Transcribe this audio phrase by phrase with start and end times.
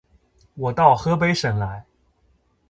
[0.55, 1.85] 我到河北省来